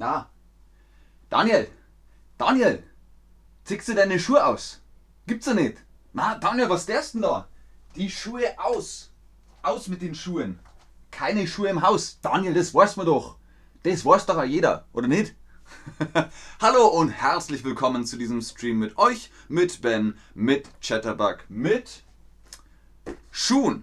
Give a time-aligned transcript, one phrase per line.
[0.00, 0.30] Na,
[1.28, 1.68] Daniel,
[2.38, 2.84] Daniel,
[3.64, 4.80] ziehst du deine Schuhe aus?
[5.26, 5.78] Gibt's ja nicht.
[6.12, 7.48] Na, Daniel, was derst denn da?
[7.96, 9.10] Die Schuhe aus.
[9.60, 10.60] Aus mit den Schuhen.
[11.10, 12.20] Keine Schuhe im Haus.
[12.22, 13.38] Daniel, das weiß man doch.
[13.82, 15.34] Das weiß doch auch jeder, oder nicht?
[16.62, 22.04] Hallo und herzlich willkommen zu diesem Stream mit euch, mit Ben, mit Chatterbug, mit
[23.32, 23.82] Schuhen.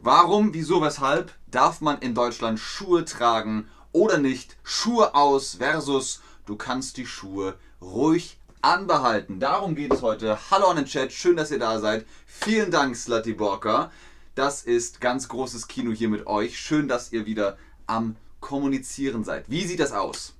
[0.00, 4.56] Warum, wieso, weshalb darf man in Deutschland Schuhe tragen oder nicht?
[4.62, 9.40] Schuhe aus versus du kannst die Schuhe ruhig anbehalten.
[9.40, 10.38] Darum geht es heute.
[10.50, 12.04] Hallo an den Chat, schön, dass ihr da seid.
[12.26, 13.90] Vielen Dank, Slutty Borker.
[14.34, 16.58] Das ist ganz großes Kino hier mit euch.
[16.58, 19.48] Schön, dass ihr wieder am Kommunizieren seid.
[19.48, 20.34] Wie sieht das aus?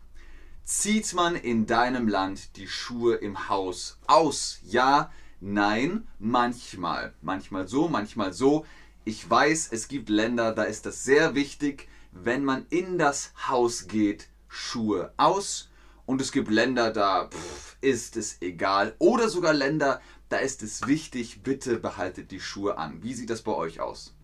[0.65, 4.59] Zieht man in deinem Land die Schuhe im Haus aus?
[4.65, 7.15] Ja, nein, manchmal.
[7.23, 8.67] Manchmal so, manchmal so.
[9.05, 13.89] Ich weiß, es gibt Länder, da ist das sehr wichtig, wenn man in das Haus
[13.89, 15.69] geht, Schuhe aus.
[16.07, 18.95] Und es gibt Länder, da pff, ist es egal.
[18.99, 23.03] Oder sogar Länder, da ist es wichtig, bitte behaltet die Schuhe an.
[23.03, 24.15] Wie sieht das bei euch aus?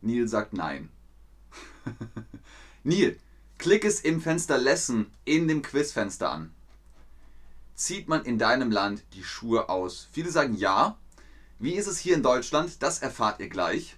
[0.00, 0.90] Neil sagt nein.
[2.84, 3.18] Neil,
[3.58, 6.52] klick es im Fenster Lesson in dem Quizfenster an.
[7.74, 10.08] Zieht man in deinem Land die Schuhe aus?
[10.12, 10.98] Viele sagen ja,
[11.58, 12.82] wie ist es hier in Deutschland?
[12.82, 13.96] Das erfahrt ihr gleich.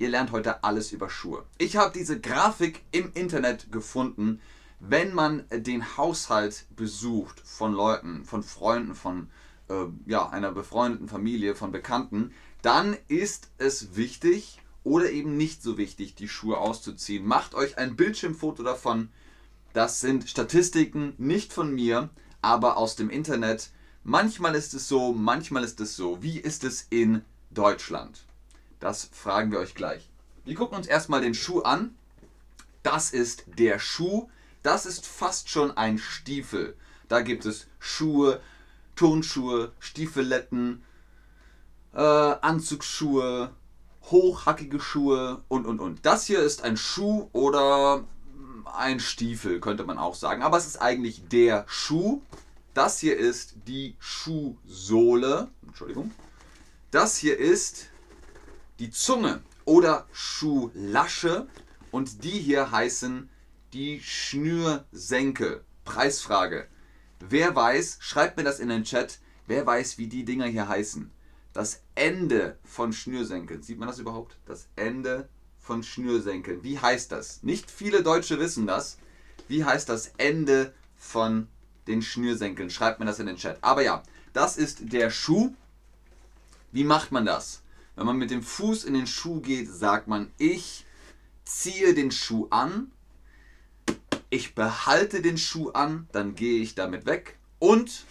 [0.00, 1.44] Ihr lernt heute alles über Schuhe.
[1.58, 4.40] Ich habe diese Grafik im Internet gefunden,
[4.80, 9.28] wenn man den Haushalt besucht von Leuten, von Freunden, von
[9.68, 9.74] äh,
[10.06, 16.14] ja, einer befreundeten Familie, von Bekannten, dann ist es wichtig oder eben nicht so wichtig,
[16.14, 17.26] die Schuhe auszuziehen.
[17.26, 19.10] Macht euch ein Bildschirmfoto davon.
[19.74, 22.08] Das sind Statistiken nicht von mir,
[22.40, 23.68] aber aus dem Internet.
[24.02, 26.22] Manchmal ist es so, manchmal ist es so.
[26.22, 28.24] Wie ist es in Deutschland?
[28.80, 30.08] Das fragen wir euch gleich.
[30.44, 31.94] Wir gucken uns erstmal den Schuh an.
[32.82, 34.28] Das ist der Schuh.
[34.62, 36.76] Das ist fast schon ein Stiefel.
[37.08, 38.40] Da gibt es Schuhe,
[38.96, 40.82] Turnschuhe, Stiefeletten,
[41.92, 43.54] äh, Anzugsschuhe,
[44.04, 46.04] hochhackige Schuhe und und und.
[46.06, 48.04] Das hier ist ein Schuh oder
[48.64, 50.42] ein Stiefel, könnte man auch sagen.
[50.42, 52.22] Aber es ist eigentlich der Schuh.
[52.74, 55.48] Das hier ist die Schuhsohle.
[55.66, 56.12] Entschuldigung.
[56.90, 57.88] Das hier ist
[58.80, 61.46] die Zunge oder Schuhlasche.
[61.92, 63.28] Und die hier heißen
[63.72, 65.64] die Schnürsenkel.
[65.84, 66.66] Preisfrage.
[67.20, 71.10] Wer weiß, schreibt mir das in den Chat, wer weiß, wie die Dinger hier heißen.
[71.52, 73.62] Das Ende von Schnürsenkeln.
[73.62, 74.38] Sieht man das überhaupt?
[74.46, 76.62] Das Ende von Schnürsenkeln.
[76.62, 77.42] Wie heißt das?
[77.42, 78.98] Nicht viele Deutsche wissen das.
[79.48, 81.48] Wie heißt das Ende von
[81.88, 82.70] den Schnürsenkeln.
[82.70, 83.58] Schreibt mir das in den Chat.
[83.62, 84.02] Aber ja,
[84.32, 85.52] das ist der Schuh.
[86.70, 87.62] Wie macht man das?
[87.96, 90.84] Wenn man mit dem Fuß in den Schuh geht, sagt man, ich
[91.44, 92.92] ziehe den Schuh an,
[94.30, 98.04] ich behalte den Schuh an, dann gehe ich damit weg und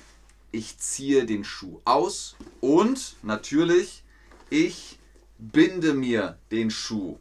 [0.52, 4.04] ich ziehe den Schuh aus und natürlich,
[4.50, 5.00] ich
[5.38, 7.18] binde mir den Schuh.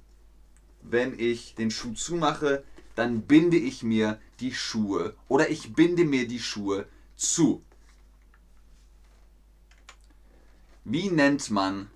[0.83, 2.65] Wenn ich den Schuh zumache,
[2.97, 7.63] dann binde ich mir die Schuhe oder ich binde mir die Schuhe zu.
[10.85, 11.91] Wie nennt man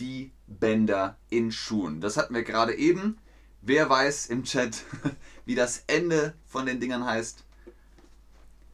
[0.00, 2.00] die Bänder in Schuhen?
[2.00, 3.18] Das hatten wir gerade eben.
[3.62, 4.84] Wer weiß im Chat,
[5.44, 7.44] wie das Ende von den Dingern heißt?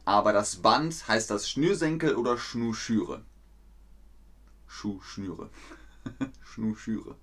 [0.05, 3.25] Aber das Band heißt das Schnürsenkel oder Schnuschüre?
[4.65, 5.49] Schuhschnüre.
[6.41, 7.15] Schnuschüre.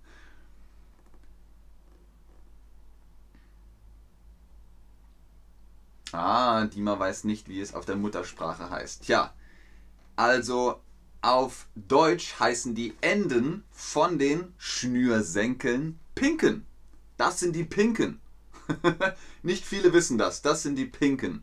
[6.13, 9.05] Ah, Dima weiß nicht, wie es auf der Muttersprache heißt.
[9.05, 9.35] Tja,
[10.15, 10.84] also
[11.25, 16.67] auf Deutsch heißen die Enden von den Schnürsenkeln Pinken.
[17.17, 18.21] Das sind die Pinken.
[19.43, 20.43] nicht viele wissen das.
[20.43, 21.43] Das sind die Pinken.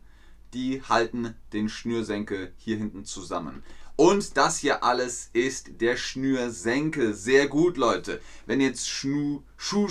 [0.54, 3.64] Die halten den Schnürsenkel hier hinten zusammen.
[3.96, 7.12] Und das hier alles ist der Schnürsenkel.
[7.12, 8.20] Sehr gut, Leute.
[8.46, 9.88] Wenn jetzt Schnu, Schuh,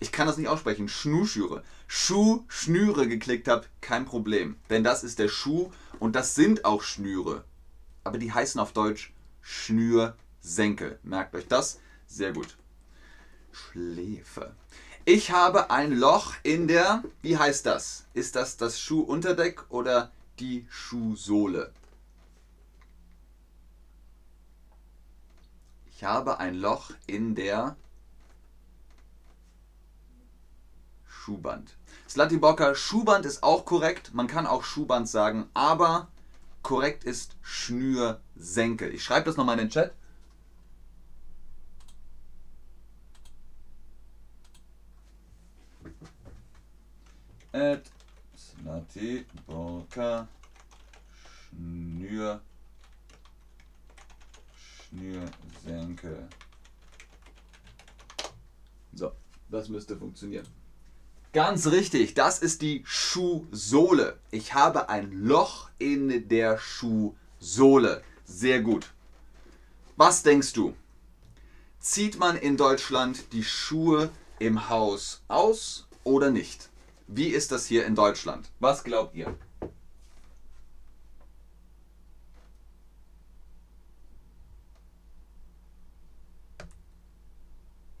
[0.00, 4.56] ich kann das nicht aussprechen, Schnuschüre, Schuh, Schnüre geklickt habt, kein Problem.
[4.70, 7.44] Denn das ist der Schuh und das sind auch Schnüre.
[8.02, 9.12] Aber die heißen auf Deutsch
[9.46, 10.98] Schnürsenkel.
[11.04, 11.78] Merkt euch das?
[12.08, 12.56] Sehr gut.
[13.52, 14.56] Schläfe.
[15.04, 18.06] Ich habe ein Loch in der, wie heißt das?
[18.12, 20.10] Ist das das Schuhunterdeck oder
[20.40, 21.72] die Schuhsohle?
[25.92, 27.76] Ich habe ein Loch in der
[31.06, 31.76] Schuhband.
[32.08, 34.12] Slati Bocker, Schuhband ist auch korrekt.
[34.12, 36.08] Man kann auch Schuhband sagen, aber
[36.62, 37.36] korrekt ist
[38.36, 38.94] Schnürsenkel.
[38.94, 39.92] Ich schreibe das nochmal in den Chat.
[47.52, 47.84] at
[48.36, 50.28] Slatiborka
[51.48, 52.42] Schnür
[54.90, 56.28] Schnürsenkel.
[58.92, 59.12] So,
[59.48, 60.46] das müsste funktionieren.
[61.32, 64.18] Ganz richtig, das ist die Schuhsohle.
[64.30, 68.02] Ich habe ein Loch in der Schuhsohle.
[68.26, 68.92] Sehr gut.
[69.96, 70.74] Was denkst du?
[71.78, 76.68] Zieht man in Deutschland die Schuhe im Haus aus oder nicht?
[77.06, 78.50] Wie ist das hier in Deutschland?
[78.58, 79.38] Was glaubt ihr?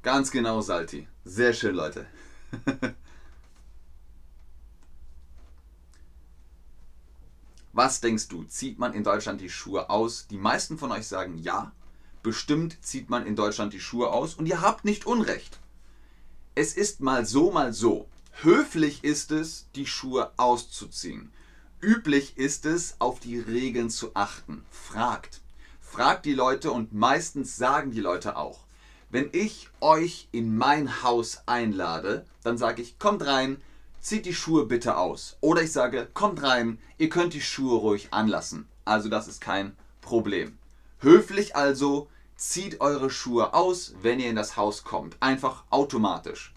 [0.02, 1.06] Ganz genau, Salti.
[1.24, 2.06] Sehr schön, Leute.
[7.76, 10.28] Was denkst du, zieht man in Deutschland die Schuhe aus?
[10.28, 11.72] Die meisten von euch sagen ja.
[12.22, 15.58] Bestimmt zieht man in Deutschland die Schuhe aus und ihr habt nicht Unrecht.
[16.54, 18.08] Es ist mal so, mal so.
[18.40, 21.30] Höflich ist es, die Schuhe auszuziehen.
[21.82, 24.64] Üblich ist es, auf die Regeln zu achten.
[24.70, 25.42] Fragt.
[25.78, 28.60] Fragt die Leute und meistens sagen die Leute auch.
[29.10, 33.60] Wenn ich euch in mein Haus einlade, dann sage ich, kommt rein,
[34.06, 35.36] zieht die Schuhe bitte aus.
[35.40, 38.68] Oder ich sage, kommt rein, ihr könnt die Schuhe ruhig anlassen.
[38.84, 40.58] Also das ist kein Problem.
[41.00, 45.16] Höflich also, zieht eure Schuhe aus, wenn ihr in das Haus kommt.
[45.18, 46.54] Einfach automatisch.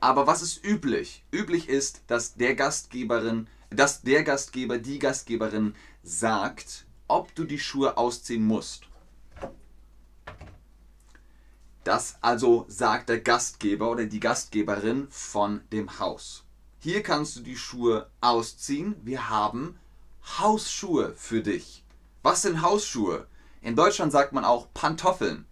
[0.00, 1.24] Aber was ist üblich?
[1.30, 7.96] Üblich ist, dass der Gastgeberin, dass der Gastgeber, die Gastgeberin sagt, ob du die Schuhe
[7.96, 8.88] ausziehen musst.
[11.84, 16.44] Das also sagt der Gastgeber oder die Gastgeberin von dem Haus.
[16.84, 18.96] Hier kannst du die Schuhe ausziehen.
[19.04, 19.78] Wir haben
[20.40, 21.84] Hausschuhe für dich.
[22.24, 23.28] Was sind Hausschuhe?
[23.60, 25.44] In Deutschland sagt man auch Pantoffeln,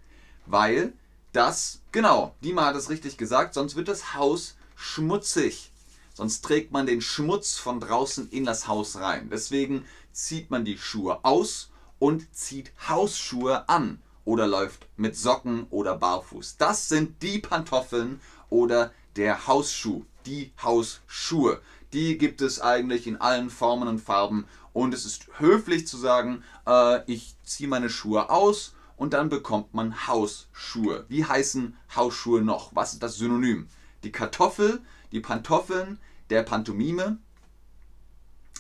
[0.47, 0.93] weil
[1.33, 5.71] das, genau, Dima hat es richtig gesagt, sonst wird das Haus schmutzig.
[6.15, 9.31] Sonst trägt man den Schmutz von draußen in das Haus rein.
[9.31, 15.97] Deswegen zieht man die Schuhe aus und zieht Hausschuhe an oder läuft mit Socken oder
[15.97, 16.57] barfuß.
[16.57, 21.61] Das sind die Pantoffeln oder der Hausschuh die Hausschuhe.
[21.93, 26.45] Die gibt es eigentlich in allen Formen und Farben und es ist höflich zu sagen,
[26.67, 31.05] äh, ich ziehe meine Schuhe aus und dann bekommt man Hausschuhe.
[31.09, 32.75] Wie heißen Hausschuhe noch?
[32.75, 33.69] Was ist das Synonym?
[34.05, 34.81] Die Kartoffel,
[35.11, 37.19] die Pantoffeln, der Pantomime.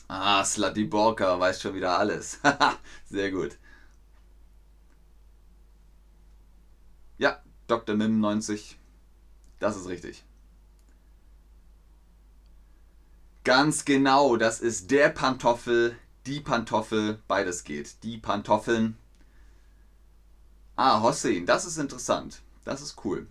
[0.08, 2.40] Ah, Slatiborka weiß schon wieder alles.
[3.08, 3.58] Sehr gut.
[7.18, 7.94] Ja, Dr.
[7.94, 8.76] Mim 90.
[9.60, 10.24] Das ist richtig.
[13.42, 15.96] Ganz genau, das ist der Pantoffel,
[16.26, 18.02] die Pantoffel, beides geht.
[18.02, 18.98] Die Pantoffeln.
[20.76, 22.42] Ah, Hossein, das ist interessant.
[22.64, 23.26] Das ist cool.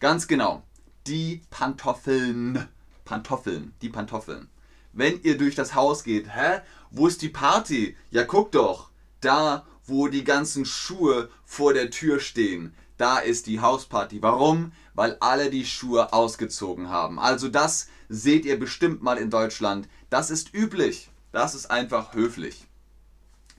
[0.00, 0.62] Ganz genau.
[1.06, 2.68] Die Pantoffeln.
[3.06, 4.50] Pantoffeln, die Pantoffeln.
[4.92, 6.60] Wenn ihr durch das Haus geht, hä?
[6.90, 7.96] Wo ist die Party?
[8.10, 8.90] Ja, guck doch.
[9.22, 12.74] Da, wo die ganzen Schuhe vor der Tür stehen.
[12.98, 14.20] Da ist die Hausparty.
[14.22, 14.72] Warum?
[14.94, 17.18] Weil alle die Schuhe ausgezogen haben.
[17.18, 19.88] Also das seht ihr bestimmt mal in Deutschland.
[20.10, 21.10] Das ist üblich.
[21.32, 22.66] Das ist einfach höflich.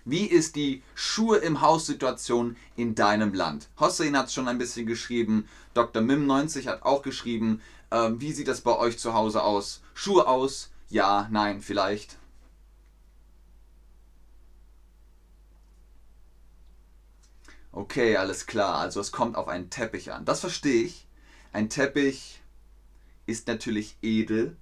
[0.05, 3.69] Wie ist die Schuhe im Haus-Situation in deinem Land?
[3.79, 5.47] Hossein hat es schon ein bisschen geschrieben.
[5.73, 6.03] Dr.
[6.03, 7.61] Mim90 hat auch geschrieben.
[7.89, 9.81] Ähm, wie sieht das bei euch zu Hause aus?
[9.95, 10.69] Schuhe aus?
[10.89, 12.17] Ja, nein, vielleicht.
[17.71, 18.75] Okay, alles klar.
[18.75, 20.23] Also es kommt auf einen Teppich an.
[20.23, 21.04] Das verstehe ich.
[21.55, 22.41] Ein Teppich
[23.27, 24.57] ist natürlich edel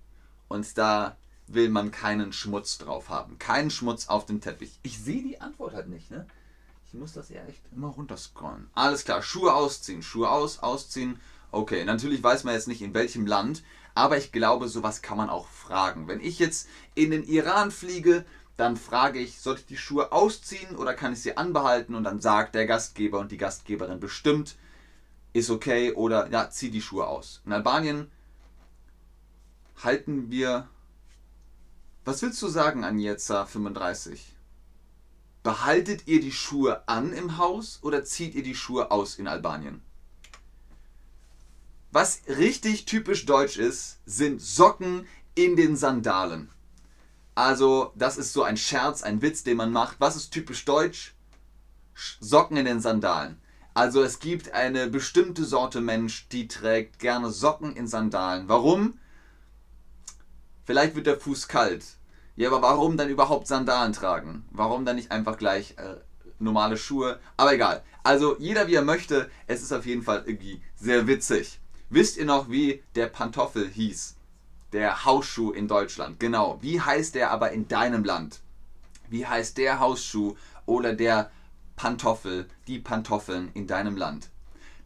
[0.48, 3.40] und da will man keinen Schmutz drauf haben.
[3.40, 4.78] Keinen Schmutz auf dem Teppich.
[4.84, 6.28] Ich sehe die Antwort halt nicht, ne?
[6.86, 8.70] Ich muss das ja echt immer runterscrollen.
[8.76, 11.20] Alles klar, Schuhe ausziehen, Schuhe aus, ausziehen.
[11.52, 13.64] Okay, natürlich weiß man jetzt nicht in welchem Land,
[13.96, 16.08] aber ich glaube, sowas kann man auch fragen.
[16.08, 18.24] Wenn ich jetzt in den Iran fliege,
[18.56, 21.96] dann frage ich, soll ich die Schuhe ausziehen oder kann ich sie anbehalten?
[21.96, 24.58] Und dann sagt der Gastgeber und die Gastgeberin bestimmt,
[25.34, 27.42] ist okay oder ja, zieh die Schuhe aus.
[27.46, 28.10] In Albanien
[29.84, 30.70] halten wir.
[32.06, 34.36] Was willst du sagen, Agnieszka 35?
[35.42, 39.82] Behaltet ihr die Schuhe an im Haus oder zieht ihr die Schuhe aus in Albanien?
[41.92, 46.50] Was richtig typisch deutsch ist, sind Socken in den Sandalen.
[47.36, 50.00] Also, das ist so ein Scherz, ein Witz, den man macht.
[50.00, 51.16] Was ist typisch deutsch?
[52.20, 53.40] Socken in den Sandalen.
[53.74, 58.48] Also es gibt eine bestimmte Sorte Mensch, die trägt gerne Socken in Sandalen.
[58.48, 59.00] Warum?
[60.66, 61.84] Vielleicht wird der Fuß kalt.
[62.36, 64.46] Ja, aber warum dann überhaupt Sandalen tragen?
[64.52, 65.96] Warum dann nicht einfach gleich äh,
[66.40, 67.20] normale Schuhe?
[67.36, 67.84] Aber egal.
[68.04, 69.30] Also jeder wie er möchte.
[69.48, 71.60] Es ist auf jeden Fall irgendwie sehr witzig.
[71.90, 74.16] Wisst ihr noch, wie der Pantoffel hieß?
[74.72, 76.20] Der Hausschuh in Deutschland.
[76.20, 76.60] Genau.
[76.62, 78.40] Wie heißt der aber in deinem Land?
[79.10, 81.32] Wie heißt der Hausschuh oder der
[81.76, 84.30] Pantoffel, die Pantoffeln in deinem Land?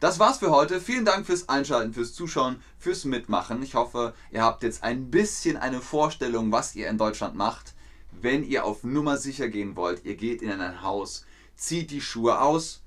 [0.00, 0.80] Das war's für heute.
[0.80, 3.62] Vielen Dank fürs Einschalten, fürs Zuschauen, fürs Mitmachen.
[3.64, 7.74] Ich hoffe, ihr habt jetzt ein bisschen eine Vorstellung, was ihr in Deutschland macht.
[8.12, 11.26] Wenn ihr auf Nummer sicher gehen wollt, ihr geht in ein Haus,
[11.56, 12.82] zieht die Schuhe aus.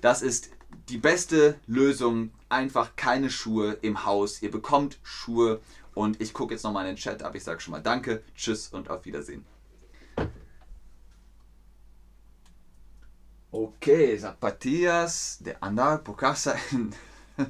[0.00, 0.50] Das ist
[0.88, 2.32] die beste Lösung.
[2.48, 4.40] Einfach keine Schuhe im Haus.
[4.40, 5.60] Ihr bekommt Schuhe.
[5.94, 7.34] Und ich gucke jetzt nochmal in den Chat ab.
[7.34, 9.44] Ich sage schon mal Danke, Tschüss und auf Wiedersehen.
[13.52, 16.92] Okay, Zapatillas de andar por casa in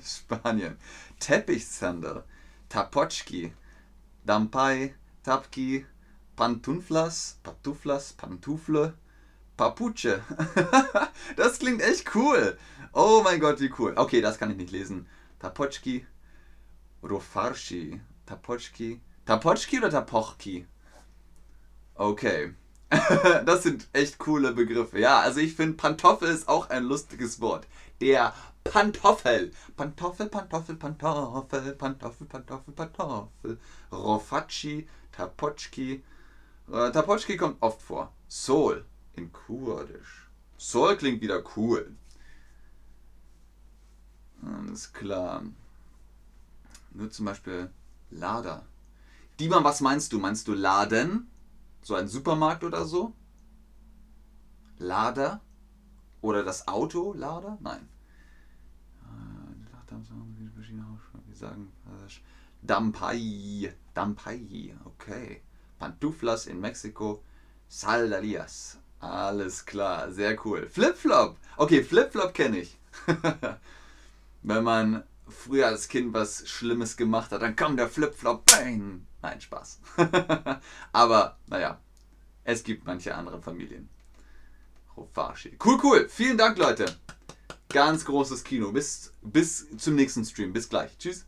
[0.02, 0.78] Spanien.
[1.18, 2.24] Teppichsandal,
[2.70, 3.52] Tapochki,
[4.24, 5.84] Dampai, Tapki,
[6.34, 8.94] Pantuflas, Pantuflas, Pantufle,
[9.58, 10.22] Papuche.
[11.36, 12.56] das klingt echt cool.
[12.94, 13.92] Oh mein Gott, wie cool.
[13.94, 15.06] Okay, das kann ich nicht lesen.
[15.38, 16.06] Tapochki,
[17.02, 20.66] Rofarshi, Tapochki, Tapochki oder Tapochki?
[21.94, 22.54] Okay.
[23.46, 24.98] das sind echt coole Begriffe.
[24.98, 27.66] Ja, also ich finde, Pantoffel ist auch ein lustiges Wort.
[28.00, 29.52] Der Pantoffel.
[29.76, 33.58] Pantoffel, Pantoffel, Pantoffel, Pantoffel, Pantoffel, Pantoffel.
[33.92, 36.02] Rofacci, Tapochki.
[36.72, 38.12] Äh, Tapochki kommt oft vor.
[38.28, 40.28] Sol in Kurdisch.
[40.56, 41.94] Sol klingt wieder cool.
[44.42, 45.44] Alles klar.
[46.92, 47.70] Nur zum Beispiel
[48.10, 48.64] Lader.
[49.38, 50.18] Diemann, was meinst du?
[50.18, 51.29] Meinst du Laden?
[51.82, 53.14] So ein Supermarkt oder so?
[54.78, 55.40] Lader?
[56.20, 57.58] Oder das Auto Lader?
[57.60, 57.88] Nein.
[61.26, 61.72] Wir sagen
[62.62, 63.74] Dampai.
[63.94, 64.74] Dampai.
[64.84, 65.42] Okay.
[65.78, 67.22] Pantuflas in Mexiko.
[67.68, 68.78] Saldalias.
[69.00, 70.12] Alles klar.
[70.12, 70.66] Sehr cool.
[70.68, 71.36] Flipflop.
[71.56, 72.78] Okay, Flipflop kenne ich.
[74.42, 78.44] Wenn man früher als Kind was Schlimmes gemacht hat, dann kam der Flipflop.
[78.46, 79.06] Bang.
[79.22, 79.80] Nein, Spaß.
[80.92, 81.80] Aber, naja,
[82.44, 83.88] es gibt manche andere Familien.
[84.96, 85.56] Rofashi.
[85.64, 86.08] Cool, cool.
[86.08, 86.86] Vielen Dank, Leute.
[87.68, 88.72] Ganz großes Kino.
[88.72, 90.52] Bis, bis zum nächsten Stream.
[90.52, 90.96] Bis gleich.
[90.98, 91.26] Tschüss.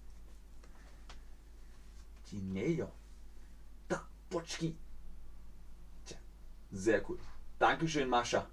[6.71, 7.19] Sehr cool.
[7.59, 8.47] Dankeschön, Mascha.